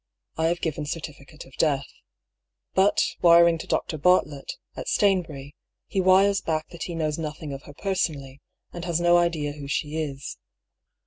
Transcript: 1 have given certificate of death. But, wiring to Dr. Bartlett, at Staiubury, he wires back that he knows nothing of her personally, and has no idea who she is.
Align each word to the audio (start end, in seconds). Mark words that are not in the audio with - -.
1 0.33 0.47
have 0.47 0.61
given 0.61 0.83
certificate 0.83 1.45
of 1.45 1.55
death. 1.57 1.85
But, 2.73 3.03
wiring 3.21 3.59
to 3.59 3.67
Dr. 3.67 3.99
Bartlett, 3.99 4.53
at 4.75 4.87
Staiubury, 4.87 5.53
he 5.85 6.01
wires 6.01 6.41
back 6.41 6.69
that 6.69 6.85
he 6.85 6.95
knows 6.95 7.19
nothing 7.19 7.53
of 7.53 7.61
her 7.65 7.73
personally, 7.75 8.41
and 8.73 8.83
has 8.85 8.99
no 8.99 9.17
idea 9.19 9.51
who 9.51 9.67
she 9.67 9.97
is. 10.01 10.39